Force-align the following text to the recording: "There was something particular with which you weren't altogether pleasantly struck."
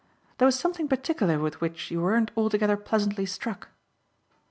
"There 0.39 0.47
was 0.47 0.57
something 0.57 0.87
particular 0.87 1.37
with 1.37 1.61
which 1.61 1.91
you 1.91 2.01
weren't 2.01 2.31
altogether 2.35 2.75
pleasantly 2.75 3.27
struck." 3.27 3.69